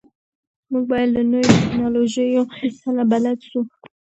[0.71, 2.41] موږ باید له نویو ټکنالوژیو
[2.81, 3.59] سره بلد سو.